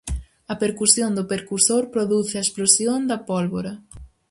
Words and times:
A 0.53 0.55
percusión 0.63 1.11
do 1.17 1.23
percusor 1.33 1.83
produce 1.95 2.35
a 2.37 2.45
explosión 2.45 2.99
da 3.09 3.17
pólvora. 3.29 3.73